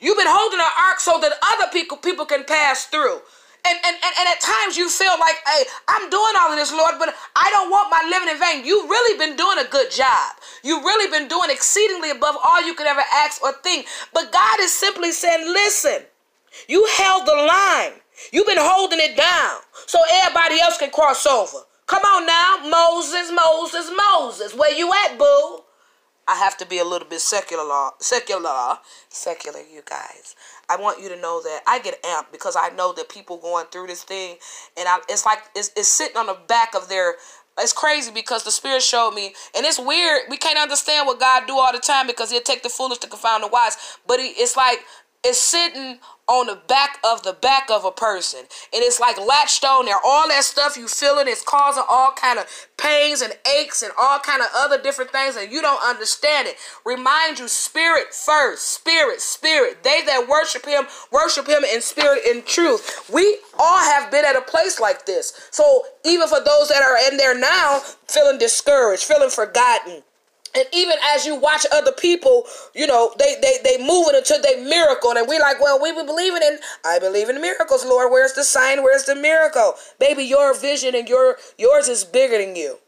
You've 0.00 0.18
been 0.18 0.28
holding 0.28 0.58
an 0.58 0.66
ark 0.88 1.00
so 1.00 1.18
that 1.20 1.32
other 1.54 1.70
people 1.72 1.96
people 1.96 2.26
can 2.26 2.44
pass 2.44 2.86
through. 2.86 3.20
And, 3.66 3.78
and, 3.82 3.96
and, 3.96 4.14
and 4.18 4.28
at 4.28 4.40
times 4.42 4.76
you 4.76 4.90
feel 4.90 5.16
like, 5.18 5.36
hey, 5.46 5.64
I'm 5.88 6.10
doing 6.10 6.34
all 6.38 6.52
of 6.52 6.58
this, 6.58 6.70
Lord, 6.70 6.96
but 6.98 7.14
I 7.34 7.48
don't 7.50 7.70
want 7.70 7.88
my 7.90 8.04
living 8.10 8.28
in 8.28 8.38
vain. 8.38 8.66
You've 8.66 8.90
really 8.90 9.16
been 9.16 9.36
doing 9.36 9.58
a 9.58 9.70
good 9.70 9.90
job. 9.90 10.36
You've 10.62 10.84
really 10.84 11.10
been 11.10 11.28
doing 11.28 11.48
exceedingly 11.48 12.10
above 12.10 12.36
all 12.44 12.60
you 12.66 12.74
could 12.74 12.86
ever 12.86 13.00
ask 13.14 13.42
or 13.42 13.52
think. 13.62 13.86
But 14.12 14.32
God 14.32 14.60
is 14.60 14.70
simply 14.70 15.12
saying, 15.12 15.46
listen, 15.46 16.02
you 16.68 16.86
held 16.98 17.26
the 17.26 17.32
line. 17.32 18.03
You've 18.32 18.46
been 18.46 18.58
holding 18.60 19.00
it 19.00 19.16
down 19.16 19.60
so 19.86 20.00
everybody 20.12 20.60
else 20.60 20.78
can 20.78 20.90
cross 20.90 21.26
over. 21.26 21.58
Come 21.86 22.02
on 22.02 22.26
now, 22.26 22.68
Moses, 22.68 23.30
Moses, 23.32 23.90
Moses. 24.10 24.54
Where 24.54 24.72
you 24.72 24.92
at, 25.06 25.18
boo? 25.18 25.60
I 26.26 26.36
have 26.36 26.56
to 26.58 26.66
be 26.66 26.78
a 26.78 26.84
little 26.84 27.08
bit 27.08 27.20
secular, 27.20 27.90
secular, 27.98 28.78
secular, 29.10 29.60
you 29.60 29.82
guys. 29.84 30.34
I 30.70 30.76
want 30.76 31.02
you 31.02 31.10
to 31.10 31.20
know 31.20 31.42
that 31.42 31.60
I 31.66 31.80
get 31.80 32.02
amped 32.02 32.32
because 32.32 32.56
I 32.58 32.70
know 32.70 32.94
that 32.94 33.10
people 33.10 33.36
going 33.36 33.66
through 33.66 33.88
this 33.88 34.04
thing, 34.04 34.36
and 34.78 34.88
I, 34.88 34.98
it's 35.08 35.26
like 35.26 35.40
it's, 35.54 35.70
it's 35.76 35.88
sitting 35.88 36.16
on 36.16 36.26
the 36.26 36.38
back 36.48 36.74
of 36.74 36.88
their. 36.88 37.16
It's 37.58 37.72
crazy 37.72 38.10
because 38.10 38.42
the 38.42 38.50
Spirit 38.50 38.82
showed 38.82 39.12
me, 39.12 39.34
and 39.54 39.64
it's 39.66 39.78
weird. 39.78 40.22
We 40.28 40.38
can't 40.38 40.58
understand 40.58 41.06
what 41.06 41.20
God 41.20 41.46
do 41.46 41.56
all 41.56 41.72
the 41.72 41.78
time 41.78 42.06
because 42.06 42.30
He'll 42.30 42.40
take 42.40 42.62
the 42.62 42.68
foolish 42.70 42.98
to 42.98 43.06
confound 43.06 43.44
the 43.44 43.48
wise. 43.48 43.76
But 44.06 44.18
he, 44.18 44.28
it's 44.28 44.56
like 44.56 44.78
it's 45.24 45.38
sitting 45.38 45.98
on 46.26 46.46
the 46.46 46.58
back 46.68 46.98
of 47.04 47.22
the 47.22 47.32
back 47.32 47.68
of 47.70 47.84
a 47.84 47.90
person. 47.90 48.40
And 48.40 48.82
it's 48.82 48.98
like 48.98 49.18
latched 49.18 49.64
on 49.64 49.84
there. 49.84 49.96
All 50.04 50.28
that 50.28 50.44
stuff 50.44 50.76
you 50.76 50.88
feeling 50.88 51.28
is 51.28 51.42
causing 51.42 51.84
all 51.90 52.12
kind 52.12 52.38
of 52.38 52.46
pains 52.76 53.20
and 53.20 53.36
aches 53.58 53.82
and 53.82 53.92
all 53.98 54.18
kind 54.20 54.40
of 54.40 54.48
other 54.56 54.80
different 54.80 55.10
things 55.10 55.36
and 55.36 55.52
you 55.52 55.60
don't 55.60 55.82
understand 55.84 56.48
it. 56.48 56.56
Remind 56.84 57.38
you 57.38 57.48
spirit 57.48 58.14
first. 58.14 58.68
Spirit 58.68 59.20
spirit. 59.20 59.82
They 59.82 60.02
that 60.06 60.26
worship 60.28 60.64
him 60.64 60.84
worship 61.12 61.46
him 61.46 61.62
in 61.64 61.82
spirit 61.82 62.22
and 62.26 62.44
truth. 62.46 63.10
We 63.12 63.38
all 63.58 63.78
have 63.78 64.10
been 64.10 64.24
at 64.24 64.36
a 64.36 64.42
place 64.42 64.80
like 64.80 65.04
this. 65.06 65.48
So 65.50 65.84
even 66.04 66.28
for 66.28 66.40
those 66.42 66.68
that 66.68 66.82
are 66.82 67.10
in 67.10 67.18
there 67.18 67.38
now 67.38 67.80
feeling 68.08 68.38
discouraged 68.38 69.04
feeling 69.04 69.30
forgotten 69.30 70.02
and 70.56 70.66
even 70.72 70.96
as 71.14 71.26
you 71.26 71.34
watch 71.34 71.66
other 71.72 71.92
people, 71.92 72.44
you 72.74 72.86
know, 72.86 73.12
they 73.18 73.36
they 73.42 73.58
they 73.64 73.78
moving 73.78 74.14
into 74.14 74.38
their 74.42 74.62
miracle, 74.64 75.10
and 75.10 75.28
we 75.28 75.38
like, 75.38 75.60
well, 75.60 75.80
we 75.80 75.92
be 75.92 76.04
believing 76.06 76.42
in. 76.42 76.58
I 76.84 76.98
believe 76.98 77.28
in 77.28 77.40
miracles, 77.40 77.84
Lord. 77.84 78.10
Where's 78.10 78.34
the 78.34 78.44
sign? 78.44 78.82
Where's 78.82 79.04
the 79.04 79.14
miracle, 79.14 79.74
baby? 79.98 80.24
Your 80.24 80.54
vision 80.54 80.94
and 80.94 81.08
your 81.08 81.38
yours 81.58 81.88
is 81.88 82.04
bigger 82.04 82.38
than 82.38 82.56
you. 82.56 82.78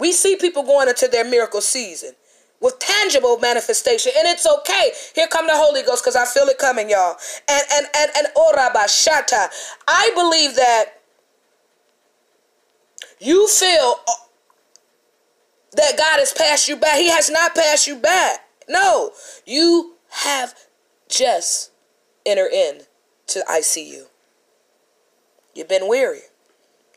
We 0.00 0.12
see 0.12 0.36
people 0.36 0.62
going 0.62 0.88
into 0.88 1.08
their 1.08 1.24
miracle 1.24 1.60
season 1.60 2.12
with 2.60 2.78
tangible 2.78 3.38
manifestation, 3.38 4.12
and 4.16 4.26
it's 4.26 4.46
okay. 4.46 4.92
Here 5.14 5.28
come 5.28 5.46
the 5.46 5.54
Holy 5.54 5.82
Ghost, 5.82 6.02
because 6.02 6.16
I 6.16 6.24
feel 6.24 6.48
it 6.48 6.58
coming, 6.58 6.88
y'all. 6.88 7.16
And 7.48 7.62
and 7.74 7.86
and 7.94 8.10
and 8.16 8.26
oh, 8.34 8.52
orabashata. 8.56 9.48
I 9.86 10.10
believe 10.14 10.56
that 10.56 10.86
you 13.20 13.46
feel 13.48 13.96
that 15.76 15.96
God 15.96 16.18
has 16.18 16.32
passed 16.32 16.68
you 16.68 16.76
by. 16.76 16.94
He 16.96 17.08
has 17.10 17.30
not 17.30 17.54
passed 17.54 17.86
you 17.86 17.96
by. 17.96 18.36
No, 18.68 19.12
you 19.46 19.94
have 20.10 20.54
just 21.08 21.70
entered 22.24 22.52
in 22.52 22.82
to 23.28 23.44
ICU. 23.48 24.04
You've 25.54 25.68
been 25.68 25.88
weary. 25.88 26.22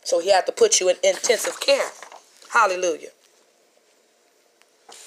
So 0.04 0.20
he 0.20 0.32
had 0.32 0.46
to 0.46 0.52
put 0.52 0.80
you 0.80 0.90
in 0.90 0.96
intensive 1.04 1.60
care. 1.60 1.90
Hallelujah. 2.54 3.10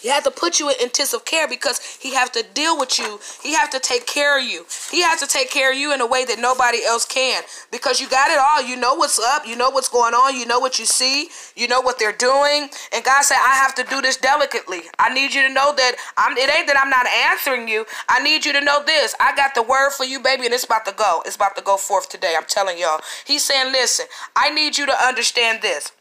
He 0.03 0.09
had 0.09 0.25
to 0.25 0.31
put 0.31 0.61
you 0.61 0.69
in 0.69 0.75
intensive 0.81 1.25
care 1.25 1.49
because 1.49 1.81
he 2.01 2.15
has 2.15 2.31
to 2.31 2.45
deal 2.55 2.79
with 2.79 2.99
you. 2.99 3.19
He 3.43 3.55
has 3.55 3.71
to 3.71 3.81
take 3.81 4.07
care 4.07 4.39
of 4.39 4.45
you. 4.45 4.67
He 4.91 5.03
has 5.03 5.21
to 5.21 5.27
take 5.27 5.51
care 5.51 5.73
of 5.73 5.79
you 5.79 5.95
in 5.95 6.01
a 6.01 6.07
way 6.07 6.25
that 6.27 6.39
nobody 6.39 6.85
else 6.85 7.07
can 7.07 7.43
because 7.71 8.01
you 8.01 8.09
got 8.09 8.31
it 8.31 8.39
all. 8.39 8.63
You 8.63 8.77
know 8.77 8.95
what's 8.95 9.19
up. 9.19 9.47
You 9.47 9.57
know 9.57 9.71
what's 9.71 9.89
going 9.89 10.13
on. 10.13 10.37
You 10.39 10.47
know 10.47 10.59
what 10.59 10.79
you 10.79 10.85
see. 10.85 11.29
You 11.57 11.67
know 11.69 11.81
what 11.81 11.99
they're 11.99 12.13
doing. 12.13 12.69
And 12.93 13.05
God 13.05 13.23
said, 13.23 13.37
I 13.37 13.55
have 13.55 13.75
to 13.77 13.85
do 13.85 14.03
this 14.03 14.17
delicately. 14.17 14.83
I 14.99 15.13
need 15.15 15.33
you 15.33 15.43
to 15.47 15.53
know 15.53 15.75
that 15.75 15.97
I'm 16.17 16.37
it 16.37 16.55
ain't 16.55 16.67
that 16.67 16.77
I'm 16.77 16.91
not 16.91 17.07
answering 17.07 17.69
you. 17.69 17.87
I 18.09 18.23
need 18.23 18.45
you 18.45 18.53
to 18.53 18.61
know 18.61 18.83
this. 18.85 19.15
I 19.19 19.35
got 19.35 19.55
the 19.55 19.63
word 19.63 19.91
for 19.91 20.05
you, 20.05 20.21
baby, 20.21 20.45
and 20.45 20.55
it's 20.55 20.65
about 20.65 20.85
to 20.87 20.93
go. 20.93 21.23
It's 21.25 21.37
about 21.37 21.57
to 21.57 21.63
go 21.63 21.77
forth 21.77 22.09
today. 22.09 22.35
I'm 22.37 22.47
telling 22.47 22.79
y'all. 22.79 23.01
He's 23.27 23.45
saying, 23.45 23.73
listen, 23.73 24.07
I 24.37 24.51
need 24.51 24.77
you 24.77 24.87
to 24.87 25.05
understand 25.05 25.63
this. 25.63 25.93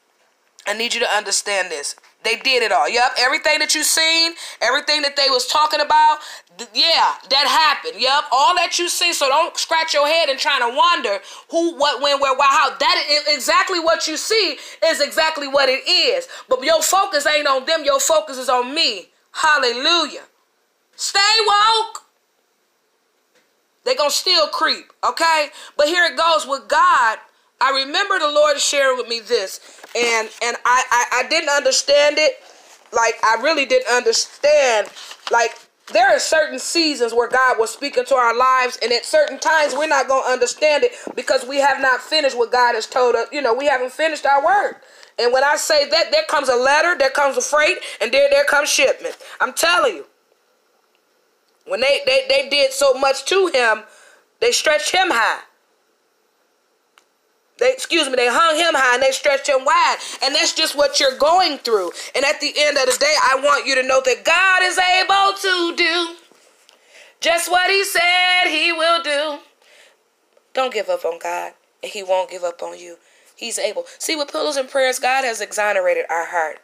I 0.68 0.74
need 0.74 0.94
you 0.94 1.00
to 1.00 1.10
understand 1.10 1.72
this. 1.72 1.96
They 2.24 2.36
did 2.36 2.64
it 2.64 2.72
all. 2.72 2.90
Yep, 2.90 3.14
everything 3.20 3.60
that 3.60 3.74
you 3.74 3.84
seen, 3.84 4.34
everything 4.62 5.02
that 5.04 5.16
they 5.16 5.30
was 5.30 5.48
talking 5.48 5.80
about, 5.80 6.20
th- 6.58 6.70
yeah, 6.74 7.16
that 7.30 7.48
happened. 7.48 8.02
Yep, 8.02 8.24
all 8.32 8.56
that 8.56 8.78
you 8.78 8.90
see. 8.90 9.14
So 9.14 9.28
don't 9.30 9.56
scratch 9.58 9.94
your 9.94 10.06
head 10.08 10.28
and 10.28 10.38
trying 10.38 10.60
to 10.70 10.76
wonder 10.76 11.20
who, 11.50 11.78
what, 11.78 12.02
when, 12.02 12.20
where, 12.20 12.36
why, 12.36 12.48
how. 12.50 12.76
That 12.78 13.06
is 13.10 13.34
exactly 13.36 13.80
what 13.80 14.08
you 14.08 14.18
see 14.18 14.58
is 14.86 15.00
exactly 15.00 15.48
what 15.48 15.70
it 15.70 15.88
is. 15.88 16.28
But 16.50 16.62
your 16.64 16.82
focus 16.82 17.26
ain't 17.26 17.48
on 17.48 17.66
them. 17.66 17.86
Your 17.86 18.02
focus 18.02 18.38
is 18.38 18.50
on 18.50 18.76
me. 18.76 19.10
Hallelujah. 19.32 20.24
Stay 20.96 21.38
woke. 21.48 22.04
They 23.86 23.96
gonna 23.96 24.12
still 24.12 24.48
creep, 24.48 24.92
okay? 25.08 25.48
But 25.78 25.88
here 25.88 26.04
it 26.06 26.18
goes 26.18 26.46
with 26.46 26.68
God. 26.68 27.18
I 27.62 27.72
remember 27.72 28.20
the 28.20 28.30
Lord 28.30 28.60
sharing 28.60 28.98
with 28.98 29.08
me 29.08 29.20
this 29.20 29.79
and 29.96 30.30
and 30.44 30.58
I, 30.66 30.84
I 30.92 31.24
I 31.26 31.30
didn't 31.30 31.50
understand 31.50 32.18
it. 32.18 32.34
Like 32.92 33.16
I 33.24 33.42
really 33.42 33.66
didn't 33.66 33.94
understand. 33.94 34.90
Like 35.32 35.52
there 35.94 36.08
are 36.08 36.20
certain 36.20 36.60
seasons 36.60 37.14
where 37.14 37.28
God 37.28 37.58
will 37.58 37.68
speak 37.68 37.98
into 37.98 38.16
our 38.16 38.36
lives, 38.36 38.78
and 38.82 38.92
at 38.92 39.06
certain 39.06 39.40
times 39.40 39.74
we're 39.76 39.88
not 39.88 40.08
gonna 40.08 40.28
understand 40.28 40.84
it 40.84 40.92
because 41.16 41.46
we 41.48 41.60
have 41.60 41.82
not 41.82 42.02
finished 42.02 42.38
what 42.38 42.52
God 42.52 42.76
has 42.76 42.88
told 42.88 43.16
us. 43.16 43.28
You 43.32 43.42
know, 43.42 43.54
we 43.54 43.68
haven't 43.68 43.92
finished 43.92 44.26
our 44.26 44.44
work. 44.44 44.84
And 45.18 45.34
when 45.34 45.44
I 45.44 45.58
say 45.58 45.90
that, 45.90 46.12
there 46.12 46.24
comes 46.30 46.48
a 46.48 46.56
letter, 46.56 46.96
there 46.98 47.10
comes 47.10 47.36
a 47.38 47.42
freight, 47.42 47.80
and 48.02 48.12
there 48.12 48.30
there 48.30 48.46
comes 48.46 48.70
shipment. 48.70 49.18
I'm 49.42 49.54
telling 49.54 49.96
you. 49.96 50.06
When 51.70 51.82
they, 51.82 52.00
they, 52.06 52.26
they 52.28 52.50
did 52.50 52.72
so 52.72 52.96
much 52.96 53.26
to 53.26 53.48
him, 53.54 53.84
they 54.40 54.52
stretched 54.52 54.92
him 54.92 55.10
high. 55.12 55.42
They, 57.60 57.72
excuse 57.72 58.08
me, 58.08 58.16
they 58.16 58.28
hung 58.28 58.56
him 58.58 58.74
high 58.74 58.96
and 58.96 59.04
they 59.04 59.12
stretched 59.12 59.48
him 59.48 59.66
wide. 59.66 59.98
And 60.24 60.34
that's 60.34 60.54
just 60.54 60.76
what 60.76 61.00
you're 61.00 61.18
going 61.18 61.58
through. 61.60 61.92
And 62.16 62.26
at 62.26 62.40
the 62.42 62.54
end 62.58 62.78
of 62.78 62.86
the 62.86 62.98
day, 63.00 63.16
I 63.24 63.40
want 63.44 63.66
you 63.66 63.76
to 63.76 63.84
know 63.84 64.02
that 64.06 64.24
God 64.24 64.64
is 64.64 64.78
able 64.78 65.38
to 65.38 65.76
do 65.76 66.16
just 67.20 67.52
what 67.52 67.70
he 67.70 67.84
said 67.84 68.48
he 68.48 68.72
will 68.72 69.04
do. 69.04 69.40
Don't 70.54 70.74
give 70.74 70.90
up 70.90 71.06
on 71.06 71.20
God, 71.20 71.54
and 71.84 71.92
he 71.92 72.02
won't 72.02 72.32
give 72.32 72.44
up 72.44 72.64
on 72.64 72.80
you. 72.80 72.98
He's 73.36 73.60
able. 73.60 73.86
See, 73.98 74.16
with 74.16 74.32
pillows 74.32 74.58
and 74.58 74.70
prayers, 74.70 75.00
God 75.00 75.24
has 75.24 75.42
exonerated 75.42 76.06
our 76.10 76.26
heart. 76.26 76.60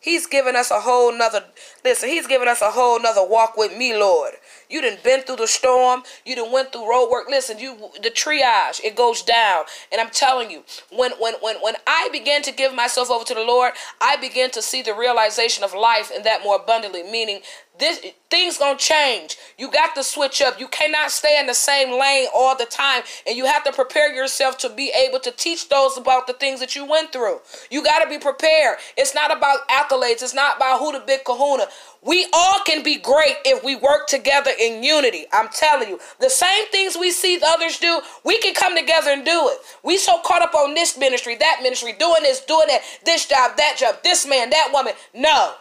He's 0.00 0.26
given 0.26 0.56
us 0.56 0.72
a 0.72 0.80
whole 0.80 1.16
nother, 1.16 1.44
listen, 1.84 2.08
he's 2.08 2.26
given 2.26 2.48
us 2.48 2.60
a 2.60 2.72
whole 2.72 3.00
nother 3.00 3.24
walk 3.24 3.56
with 3.56 3.76
me, 3.76 3.96
Lord. 3.96 4.32
You 4.72 4.80
didn't 4.80 5.04
been 5.04 5.20
through 5.20 5.36
the 5.36 5.46
storm. 5.46 6.02
You 6.24 6.34
didn't 6.34 6.52
went 6.52 6.72
through 6.72 6.88
road 6.88 7.10
work. 7.10 7.26
Listen, 7.28 7.58
you 7.58 7.76
the 8.02 8.10
triage, 8.10 8.82
it 8.82 8.96
goes 8.96 9.22
down. 9.22 9.64
And 9.92 10.00
I'm 10.00 10.10
telling 10.10 10.50
you, 10.50 10.64
when 10.90 11.12
when 11.20 11.34
when 11.40 11.56
when 11.56 11.74
I 11.86 12.08
began 12.10 12.42
to 12.42 12.52
give 12.52 12.74
myself 12.74 13.10
over 13.10 13.24
to 13.24 13.34
the 13.34 13.44
Lord, 13.44 13.72
I 14.00 14.16
began 14.16 14.50
to 14.52 14.62
see 14.62 14.80
the 14.82 14.94
realization 14.94 15.62
of 15.62 15.74
life 15.74 16.10
and 16.14 16.24
that 16.24 16.42
more 16.42 16.56
abundantly, 16.56 17.02
meaning 17.02 17.40
this 17.78 18.00
things 18.30 18.58
gonna 18.58 18.78
change. 18.78 19.36
You 19.58 19.70
got 19.70 19.94
to 19.94 20.04
switch 20.04 20.42
up. 20.42 20.60
You 20.60 20.68
cannot 20.68 21.10
stay 21.10 21.38
in 21.38 21.46
the 21.46 21.54
same 21.54 21.98
lane 21.98 22.28
all 22.34 22.56
the 22.56 22.66
time, 22.66 23.02
and 23.26 23.36
you 23.36 23.46
have 23.46 23.64
to 23.64 23.72
prepare 23.72 24.12
yourself 24.12 24.58
to 24.58 24.68
be 24.68 24.90
able 24.90 25.18
to 25.20 25.30
teach 25.30 25.68
those 25.68 25.96
about 25.96 26.26
the 26.26 26.34
things 26.34 26.60
that 26.60 26.76
you 26.76 26.84
went 26.84 27.12
through. 27.12 27.40
You 27.70 27.82
got 27.82 28.02
to 28.02 28.08
be 28.08 28.18
prepared. 28.18 28.78
It's 28.96 29.14
not 29.14 29.36
about 29.36 29.66
accolades. 29.68 30.22
It's 30.22 30.34
not 30.34 30.56
about 30.56 30.80
who 30.80 30.92
the 30.92 31.00
big 31.00 31.24
kahuna. 31.24 31.66
We 32.04 32.26
all 32.32 32.60
can 32.64 32.82
be 32.82 32.98
great 32.98 33.36
if 33.44 33.62
we 33.62 33.76
work 33.76 34.06
together 34.08 34.50
in 34.60 34.82
unity. 34.82 35.26
I'm 35.32 35.48
telling 35.48 35.88
you, 35.88 36.00
the 36.20 36.30
same 36.30 36.66
things 36.68 36.96
we 36.98 37.10
see 37.10 37.40
others 37.46 37.78
do, 37.78 38.00
we 38.24 38.38
can 38.38 38.54
come 38.54 38.76
together 38.76 39.10
and 39.10 39.24
do 39.24 39.48
it. 39.48 39.58
We 39.82 39.96
so 39.98 40.20
caught 40.24 40.42
up 40.42 40.54
on 40.54 40.74
this 40.74 40.98
ministry, 40.98 41.36
that 41.36 41.60
ministry, 41.62 41.94
doing 41.98 42.22
this, 42.22 42.40
doing 42.40 42.66
that, 42.68 42.82
this 43.04 43.26
job, 43.26 43.56
that 43.56 43.76
job, 43.78 43.96
this 44.02 44.26
man, 44.26 44.50
that 44.50 44.70
woman. 44.72 44.94
No. 45.14 45.54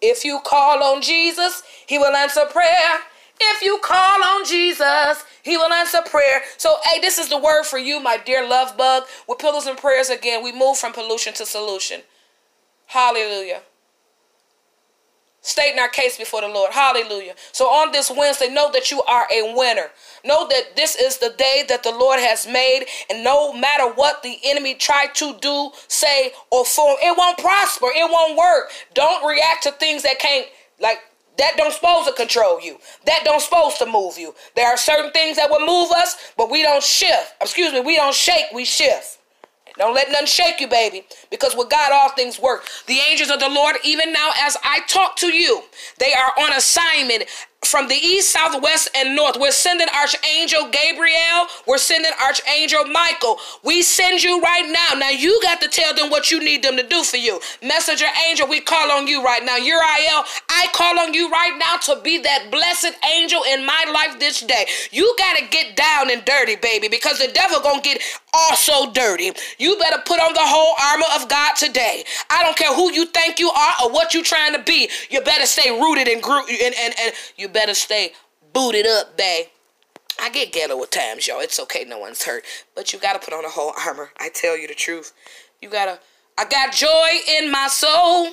If 0.00 0.24
you 0.24 0.40
call 0.44 0.82
on 0.82 1.02
Jesus, 1.02 1.62
he 1.86 1.98
will 1.98 2.14
answer 2.14 2.44
prayer. 2.50 3.00
If 3.40 3.62
you 3.62 3.78
call 3.82 4.22
on 4.22 4.44
Jesus, 4.44 5.24
he 5.42 5.56
will 5.56 5.72
answer 5.72 5.98
prayer. 6.04 6.42
So, 6.56 6.76
hey, 6.84 7.00
this 7.00 7.18
is 7.18 7.28
the 7.28 7.38
word 7.38 7.64
for 7.64 7.78
you, 7.78 8.00
my 8.00 8.16
dear 8.16 8.48
love 8.48 8.76
bug. 8.76 9.04
With 9.28 9.38
pillows 9.38 9.66
and 9.66 9.78
prayers 9.78 10.10
again, 10.10 10.42
we 10.42 10.52
move 10.52 10.76
from 10.76 10.92
pollution 10.92 11.34
to 11.34 11.46
solution. 11.46 12.02
Hallelujah 12.86 13.62
stating 15.48 15.78
our 15.78 15.88
case 15.88 16.18
before 16.18 16.42
the 16.42 16.48
Lord. 16.48 16.72
Hallelujah. 16.72 17.34
So 17.52 17.64
on 17.64 17.90
this 17.90 18.10
Wednesday, 18.14 18.48
know 18.48 18.70
that 18.72 18.90
you 18.90 19.02
are 19.02 19.26
a 19.32 19.54
winner. 19.56 19.86
Know 20.24 20.46
that 20.48 20.76
this 20.76 20.94
is 20.94 21.18
the 21.18 21.30
day 21.38 21.64
that 21.68 21.82
the 21.82 21.90
Lord 21.90 22.20
has 22.20 22.46
made, 22.46 22.84
and 23.08 23.24
no 23.24 23.52
matter 23.54 23.90
what 23.94 24.22
the 24.22 24.36
enemy 24.44 24.74
tried 24.74 25.14
to 25.16 25.36
do, 25.40 25.70
say, 25.88 26.32
or 26.50 26.64
form, 26.64 26.96
it 27.02 27.16
won't 27.16 27.38
prosper. 27.38 27.86
It 27.86 28.10
won't 28.10 28.36
work. 28.36 28.70
Don't 28.92 29.26
react 29.26 29.62
to 29.62 29.72
things 29.72 30.02
that 30.02 30.18
can't, 30.18 30.46
like, 30.80 30.98
that 31.38 31.56
don't 31.56 31.72
supposed 31.72 32.08
to 32.08 32.14
control 32.14 32.60
you. 32.60 32.78
That 33.06 33.22
don't 33.24 33.40
supposed 33.40 33.78
to 33.78 33.86
move 33.86 34.18
you. 34.18 34.34
There 34.54 34.66
are 34.66 34.76
certain 34.76 35.12
things 35.12 35.36
that 35.36 35.48
will 35.48 35.64
move 35.64 35.90
us, 35.92 36.16
but 36.36 36.50
we 36.50 36.62
don't 36.62 36.82
shift. 36.82 37.34
Excuse 37.40 37.72
me, 37.72 37.80
we 37.80 37.96
don't 37.96 38.14
shake, 38.14 38.46
we 38.52 38.64
shift. 38.64 39.17
Don't 39.78 39.94
let 39.94 40.10
none 40.10 40.26
shake 40.26 40.60
you, 40.60 40.68
baby, 40.68 41.04
because 41.30 41.56
with 41.56 41.70
God 41.70 41.92
all 41.92 42.10
things 42.10 42.40
work. 42.40 42.66
The 42.86 42.98
angels 43.10 43.30
of 43.30 43.40
the 43.40 43.48
Lord, 43.48 43.76
even 43.84 44.12
now 44.12 44.32
as 44.42 44.56
I 44.64 44.80
talk 44.88 45.16
to 45.18 45.28
you, 45.28 45.62
they 45.98 46.12
are 46.12 46.32
on 46.38 46.52
assignment 46.52 47.24
from 47.70 47.88
the 47.88 47.94
east, 47.94 48.30
south, 48.30 48.62
west, 48.62 48.88
and 48.94 49.16
north. 49.16 49.36
We're 49.38 49.50
sending 49.50 49.88
Archangel 49.88 50.70
Gabriel. 50.70 51.46
We're 51.66 51.78
sending 51.78 52.12
Archangel 52.22 52.84
Michael. 52.86 53.38
We 53.64 53.82
send 53.82 54.22
you 54.22 54.40
right 54.40 54.68
now. 54.70 54.98
Now 54.98 55.10
you 55.10 55.38
got 55.42 55.60
to 55.60 55.68
tell 55.68 55.94
them 55.94 56.10
what 56.10 56.30
you 56.30 56.40
need 56.40 56.62
them 56.62 56.76
to 56.76 56.86
do 56.86 57.02
for 57.02 57.16
you. 57.16 57.40
Messenger 57.62 58.06
angel, 58.28 58.48
we 58.48 58.60
call 58.60 58.90
on 58.92 59.06
you 59.06 59.24
right 59.24 59.44
now. 59.44 59.56
Uriel, 59.56 60.24
I 60.48 60.68
call 60.72 60.98
on 61.00 61.14
you 61.14 61.30
right 61.30 61.56
now 61.58 61.76
to 61.94 62.00
be 62.02 62.18
that 62.18 62.50
blessed 62.50 62.92
angel 63.18 63.42
in 63.52 63.66
my 63.66 63.84
life 63.92 64.18
this 64.18 64.40
day. 64.40 64.66
You 64.90 65.14
got 65.18 65.36
to 65.38 65.46
get 65.48 65.76
down 65.76 66.10
and 66.10 66.24
dirty, 66.24 66.56
baby, 66.56 66.88
because 66.88 67.18
the 67.18 67.32
devil 67.32 67.60
gonna 67.60 67.82
get 67.82 68.00
also 68.32 68.92
dirty. 68.92 69.32
You 69.58 69.76
better 69.78 70.00
put 70.04 70.20
on 70.20 70.32
the 70.34 70.40
whole 70.42 70.74
armor 70.92 71.06
of 71.20 71.28
God 71.28 71.56
today. 71.56 72.04
I 72.30 72.42
don't 72.42 72.56
care 72.56 72.72
who 72.72 72.92
you 72.92 73.06
think 73.06 73.38
you 73.38 73.50
are 73.50 73.72
or 73.84 73.92
what 73.92 74.14
you 74.14 74.22
trying 74.22 74.52
to 74.54 74.62
be. 74.62 74.88
You 75.10 75.20
better 75.22 75.46
stay 75.46 75.70
rooted 75.70 76.08
and, 76.08 76.22
gro- 76.22 76.46
and, 76.46 76.74
and, 76.78 76.94
and 77.00 77.12
you 77.36 77.48
you 77.48 77.54
better 77.58 77.74
stay 77.74 78.12
booted 78.52 78.86
up, 78.86 79.16
babe. 79.16 79.46
I 80.22 80.30
get 80.30 80.52
ghetto 80.52 80.80
at 80.80 80.92
times, 80.92 81.26
y'all. 81.26 81.40
It's 81.40 81.58
okay, 81.58 81.84
no 81.84 81.98
one's 81.98 82.22
hurt. 82.22 82.44
But 82.76 82.92
you 82.92 83.00
gotta 83.00 83.18
put 83.18 83.34
on 83.34 83.44
a 83.44 83.48
whole 83.48 83.72
armor. 83.84 84.10
I 84.20 84.28
tell 84.28 84.56
you 84.56 84.68
the 84.68 84.74
truth. 84.74 85.12
You 85.60 85.68
gotta. 85.68 85.98
I 86.38 86.44
got 86.44 86.72
joy 86.72 87.08
in 87.36 87.50
my 87.50 87.66
soul. 87.66 88.30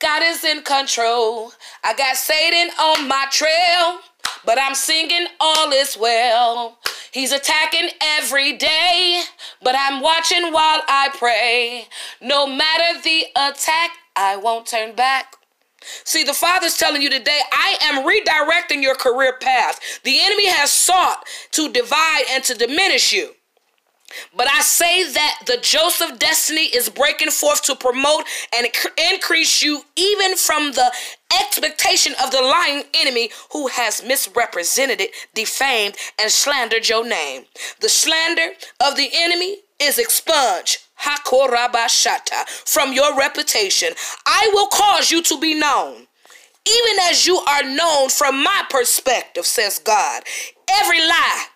God 0.00 0.22
is 0.24 0.42
in 0.44 0.62
control. 0.62 1.52
I 1.84 1.94
got 1.94 2.16
Satan 2.16 2.74
on 2.76 3.06
my 3.06 3.26
trail, 3.30 4.00
but 4.44 4.58
I'm 4.60 4.74
singing 4.74 5.28
all 5.38 5.70
is 5.70 5.96
well. 5.96 6.78
He's 7.12 7.30
attacking 7.30 7.90
every 8.00 8.56
day, 8.56 9.22
but 9.62 9.76
I'm 9.78 10.00
watching 10.02 10.52
while 10.52 10.82
I 10.88 11.10
pray. 11.16 11.86
No 12.20 12.48
matter 12.48 13.00
the 13.00 13.26
attack, 13.36 13.90
I 14.16 14.36
won't 14.36 14.66
turn 14.66 14.96
back. 14.96 15.36
See, 16.04 16.24
the 16.24 16.34
Father's 16.34 16.76
telling 16.76 17.02
you 17.02 17.10
today, 17.10 17.40
I 17.52 17.78
am 17.82 18.06
redirecting 18.06 18.82
your 18.82 18.94
career 18.94 19.34
path. 19.40 19.80
The 20.04 20.20
enemy 20.20 20.48
has 20.48 20.70
sought 20.70 21.24
to 21.52 21.72
divide 21.72 22.24
and 22.30 22.44
to 22.44 22.54
diminish 22.54 23.12
you. 23.12 23.30
But 24.36 24.48
I 24.50 24.60
say 24.62 25.10
that 25.12 25.42
the 25.46 25.58
Joseph 25.62 26.18
destiny 26.18 26.64
is 26.64 26.88
breaking 26.88 27.30
forth 27.30 27.62
to 27.62 27.76
promote 27.76 28.24
and 28.56 28.66
increase 29.12 29.62
you 29.62 29.82
even 29.96 30.36
from 30.36 30.72
the 30.72 30.92
expectation 31.40 32.14
of 32.22 32.32
the 32.32 32.42
lying 32.42 32.84
enemy 32.94 33.30
who 33.52 33.68
has 33.68 34.02
misrepresented 34.02 35.00
it, 35.00 35.12
defamed, 35.34 35.96
and 36.20 36.30
slandered 36.30 36.88
your 36.88 37.06
name. 37.06 37.44
The 37.80 37.88
slander 37.88 38.48
of 38.84 38.96
the 38.96 39.10
enemy 39.14 39.58
is 39.80 39.98
expunged. 39.98 40.78
Hakorabashata 41.02 42.48
from 42.66 42.92
your 42.92 43.16
reputation. 43.16 43.90
I 44.26 44.50
will 44.52 44.68
cause 44.68 45.10
you 45.10 45.22
to 45.22 45.40
be 45.40 45.54
known, 45.54 45.94
even 46.66 46.98
as 47.02 47.26
you 47.26 47.38
are 47.38 47.62
known 47.62 48.08
from 48.10 48.42
my 48.42 48.64
perspective, 48.70 49.46
says 49.46 49.78
God. 49.78 50.22
Every 50.70 51.00
lie 51.00 51.46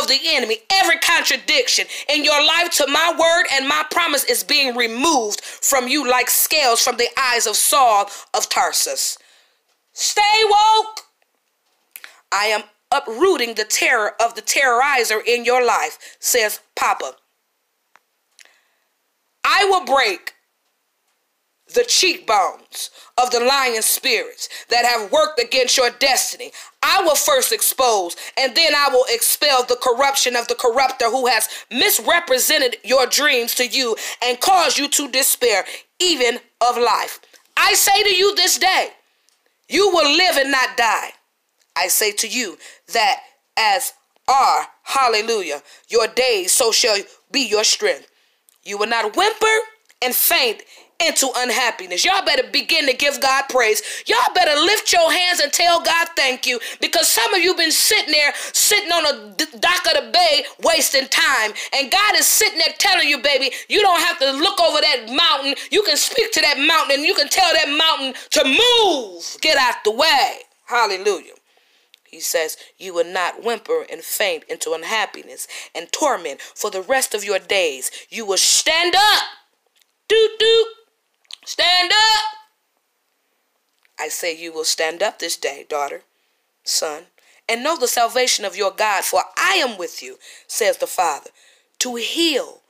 of 0.00 0.08
the 0.08 0.18
enemy, 0.24 0.58
every 0.70 0.98
contradiction 0.98 1.86
in 2.08 2.24
your 2.24 2.44
life 2.44 2.70
to 2.70 2.86
my 2.86 3.14
word 3.18 3.46
and 3.52 3.68
my 3.68 3.84
promise 3.90 4.24
is 4.24 4.42
being 4.44 4.74
removed 4.76 5.42
from 5.42 5.88
you 5.88 6.08
like 6.08 6.30
scales 6.30 6.82
from 6.82 6.96
the 6.96 7.08
eyes 7.18 7.46
of 7.46 7.56
Saul 7.56 8.08
of 8.34 8.48
Tarsus. 8.48 9.18
Stay 9.92 10.42
woke. 10.44 11.00
I 12.32 12.46
am 12.46 12.62
uprooting 12.90 13.54
the 13.54 13.64
terror 13.64 14.12
of 14.20 14.34
the 14.34 14.42
terrorizer 14.42 15.20
in 15.26 15.44
your 15.44 15.64
life, 15.64 16.16
says 16.20 16.60
Papa. 16.76 17.12
I 19.44 19.64
will 19.64 19.84
break 19.84 20.34
the 21.74 21.84
cheekbones 21.84 22.90
of 23.16 23.30
the 23.30 23.40
lying 23.40 23.80
spirits 23.80 24.48
that 24.68 24.84
have 24.84 25.10
worked 25.10 25.40
against 25.40 25.76
your 25.76 25.90
destiny. 25.90 26.52
I 26.82 27.02
will 27.02 27.14
first 27.14 27.52
expose 27.52 28.16
and 28.38 28.54
then 28.54 28.74
I 28.74 28.88
will 28.92 29.06
expel 29.08 29.64
the 29.64 29.78
corruption 29.80 30.36
of 30.36 30.48
the 30.48 30.54
corrupter 30.54 31.06
who 31.10 31.26
has 31.26 31.48
misrepresented 31.70 32.76
your 32.84 33.06
dreams 33.06 33.54
to 33.56 33.66
you 33.66 33.96
and 34.22 34.40
caused 34.40 34.78
you 34.78 34.88
to 34.88 35.08
despair, 35.08 35.64
even 36.00 36.40
of 36.60 36.76
life. 36.76 37.20
I 37.56 37.74
say 37.74 38.02
to 38.02 38.14
you 38.14 38.34
this 38.34 38.58
day, 38.58 38.88
you 39.68 39.90
will 39.92 40.10
live 40.10 40.36
and 40.36 40.50
not 40.50 40.76
die. 40.76 41.12
I 41.76 41.88
say 41.88 42.12
to 42.12 42.28
you 42.28 42.58
that 42.92 43.20
as 43.56 43.92
are, 44.28 44.66
hallelujah, 44.82 45.62
your 45.88 46.06
days, 46.06 46.52
so 46.52 46.72
shall 46.72 46.98
be 47.30 47.40
your 47.40 47.64
strength. 47.64 48.08
You 48.64 48.78
will 48.78 48.88
not 48.88 49.16
whimper 49.16 49.56
and 50.02 50.14
faint 50.14 50.62
into 51.04 51.28
unhappiness. 51.36 52.04
Y'all 52.04 52.24
better 52.24 52.48
begin 52.50 52.86
to 52.86 52.92
give 52.94 53.20
God 53.20 53.44
praise. 53.48 53.82
Y'all 54.06 54.34
better 54.34 54.58
lift 54.60 54.92
your 54.92 55.12
hands 55.12 55.40
and 55.40 55.52
tell 55.52 55.82
God 55.82 56.08
thank 56.16 56.46
you 56.46 56.60
because 56.80 57.08
some 57.08 57.32
of 57.34 57.42
you 57.42 57.54
been 57.56 57.72
sitting 57.72 58.12
there, 58.12 58.32
sitting 58.52 58.90
on 58.92 59.06
a 59.06 59.34
dock 59.58 59.86
of 59.86 60.04
the 60.04 60.10
bay, 60.12 60.44
wasting 60.62 61.08
time. 61.08 61.52
And 61.74 61.90
God 61.90 62.14
is 62.16 62.26
sitting 62.26 62.58
there 62.58 62.74
telling 62.78 63.08
you, 63.08 63.18
baby, 63.18 63.50
you 63.68 63.80
don't 63.82 64.00
have 64.00 64.18
to 64.20 64.30
look 64.32 64.60
over 64.60 64.80
that 64.80 65.06
mountain. 65.12 65.54
You 65.70 65.82
can 65.82 65.96
speak 65.96 66.32
to 66.32 66.40
that 66.40 66.58
mountain 66.58 66.98
and 66.98 67.04
you 67.04 67.14
can 67.14 67.28
tell 67.28 67.52
that 67.52 67.68
mountain 67.68 68.14
to 68.30 68.44
move. 68.44 69.40
Get 69.40 69.56
out 69.56 69.82
the 69.84 69.92
way. 69.92 70.38
Hallelujah. 70.66 71.34
He 72.12 72.20
says, 72.20 72.58
You 72.78 72.92
will 72.92 73.10
not 73.10 73.42
whimper 73.42 73.86
and 73.90 74.02
faint 74.02 74.44
into 74.44 74.74
unhappiness 74.74 75.48
and 75.74 75.90
torment 75.90 76.42
for 76.42 76.70
the 76.70 76.82
rest 76.82 77.14
of 77.14 77.24
your 77.24 77.38
days. 77.38 77.90
You 78.10 78.26
will 78.26 78.36
stand 78.36 78.94
up. 78.94 79.22
Doot, 80.08 80.38
doot. 80.38 80.66
Stand 81.46 81.90
up. 81.90 82.22
I 83.98 84.08
say, 84.08 84.36
You 84.36 84.52
will 84.52 84.64
stand 84.64 85.02
up 85.02 85.18
this 85.18 85.38
day, 85.38 85.64
daughter, 85.66 86.02
son, 86.64 87.04
and 87.48 87.64
know 87.64 87.78
the 87.78 87.88
salvation 87.88 88.44
of 88.44 88.56
your 88.56 88.72
God, 88.72 89.04
for 89.04 89.22
I 89.38 89.54
am 89.54 89.78
with 89.78 90.02
you, 90.02 90.18
says 90.46 90.76
the 90.76 90.86
Father, 90.86 91.30
to 91.78 91.94
heal, 91.94 92.60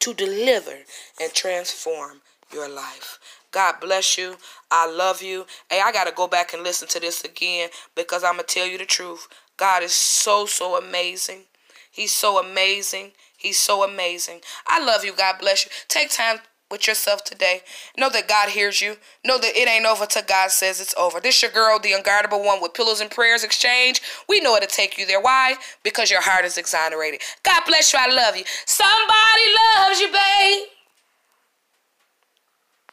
to 0.00 0.12
deliver, 0.12 0.80
and 1.18 1.32
transform 1.32 2.20
your 2.52 2.68
life. 2.68 3.18
God 3.52 3.76
bless 3.80 4.16
you. 4.16 4.36
I 4.70 4.90
love 4.90 5.22
you. 5.22 5.46
Hey, 5.68 5.80
I 5.84 5.92
got 5.92 6.06
to 6.06 6.12
go 6.12 6.28
back 6.28 6.54
and 6.54 6.62
listen 6.62 6.86
to 6.88 7.00
this 7.00 7.24
again 7.24 7.70
because 7.94 8.22
I'm 8.22 8.34
going 8.34 8.46
to 8.46 8.54
tell 8.54 8.66
you 8.66 8.78
the 8.78 8.84
truth. 8.84 9.28
God 9.56 9.82
is 9.82 9.92
so, 9.92 10.46
so 10.46 10.76
amazing. 10.76 11.42
He's 11.90 12.14
so 12.14 12.38
amazing. 12.38 13.12
He's 13.36 13.58
so 13.58 13.82
amazing. 13.82 14.40
I 14.66 14.84
love 14.84 15.04
you. 15.04 15.14
God 15.14 15.36
bless 15.40 15.64
you. 15.64 15.70
Take 15.88 16.10
time 16.10 16.38
with 16.70 16.86
yourself 16.86 17.24
today. 17.24 17.62
Know 17.98 18.08
that 18.10 18.28
God 18.28 18.50
hears 18.50 18.80
you. 18.80 18.96
Know 19.24 19.38
that 19.38 19.56
it 19.56 19.68
ain't 19.68 19.86
over 19.86 20.06
till 20.06 20.22
God 20.22 20.50
says 20.52 20.80
it's 20.80 20.94
over. 20.96 21.18
This 21.18 21.42
your 21.42 21.50
girl, 21.50 21.78
the 21.78 21.92
unguardable 21.92 22.44
one 22.44 22.62
with 22.62 22.74
pillows 22.74 23.00
and 23.00 23.10
prayers 23.10 23.42
exchange. 23.42 24.00
We 24.28 24.40
know 24.40 24.54
it'll 24.54 24.68
take 24.68 24.96
you 24.96 25.06
there. 25.06 25.20
Why? 25.20 25.56
Because 25.82 26.10
your 26.10 26.22
heart 26.22 26.44
is 26.44 26.56
exonerated. 26.56 27.22
God 27.42 27.62
bless 27.66 27.92
you. 27.92 27.98
I 28.00 28.06
love 28.06 28.36
you. 28.36 28.44
Somebody 28.66 29.42
loves 29.76 30.00
you, 30.00 30.12
babe. 30.12 30.79